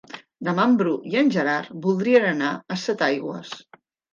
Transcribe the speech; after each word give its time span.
Demà 0.45 0.63
en 0.69 0.73
Bru 0.79 0.93
i 1.11 1.19
en 1.21 1.29
Gerard 1.35 1.75
voldrien 1.85 2.27
anar 2.33 2.51
a 2.57 2.79
Setaigües. 2.87 3.57